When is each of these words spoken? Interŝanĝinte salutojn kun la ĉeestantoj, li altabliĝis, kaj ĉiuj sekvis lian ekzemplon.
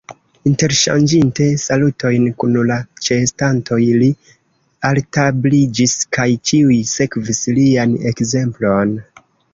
Interŝanĝinte 0.51 1.49
salutojn 1.63 2.23
kun 2.43 2.55
la 2.71 2.77
ĉeestantoj, 3.07 3.79
li 4.05 4.09
altabliĝis, 4.91 5.95
kaj 6.19 6.27
ĉiuj 6.51 6.79
sekvis 6.95 7.47
lian 7.59 7.95
ekzemplon. 8.15 8.97